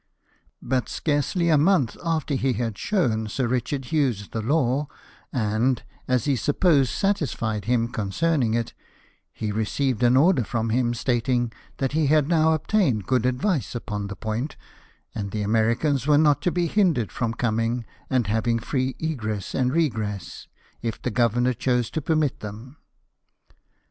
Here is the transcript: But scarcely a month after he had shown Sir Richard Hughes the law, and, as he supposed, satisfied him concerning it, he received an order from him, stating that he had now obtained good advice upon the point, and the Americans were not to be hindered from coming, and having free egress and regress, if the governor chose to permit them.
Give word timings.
But 0.63 0.89
scarcely 0.89 1.49
a 1.49 1.59
month 1.59 1.95
after 2.03 2.33
he 2.33 2.53
had 2.53 2.75
shown 2.75 3.27
Sir 3.27 3.45
Richard 3.47 3.85
Hughes 3.93 4.29
the 4.29 4.41
law, 4.41 4.87
and, 5.31 5.83
as 6.07 6.25
he 6.25 6.35
supposed, 6.35 6.89
satisfied 6.89 7.65
him 7.65 7.87
concerning 7.87 8.55
it, 8.55 8.73
he 9.31 9.51
received 9.51 10.01
an 10.01 10.17
order 10.17 10.43
from 10.43 10.71
him, 10.71 10.95
stating 10.95 11.53
that 11.77 11.91
he 11.91 12.07
had 12.07 12.27
now 12.27 12.53
obtained 12.53 13.05
good 13.05 13.27
advice 13.27 13.75
upon 13.75 14.07
the 14.07 14.15
point, 14.15 14.57
and 15.13 15.29
the 15.29 15.43
Americans 15.43 16.07
were 16.07 16.17
not 16.17 16.41
to 16.41 16.51
be 16.51 16.65
hindered 16.65 17.11
from 17.11 17.35
coming, 17.35 17.85
and 18.09 18.25
having 18.25 18.57
free 18.57 18.95
egress 18.99 19.53
and 19.53 19.71
regress, 19.71 20.47
if 20.81 20.99
the 20.99 21.11
governor 21.11 21.53
chose 21.53 21.91
to 21.91 22.01
permit 22.01 22.39
them. 22.39 22.77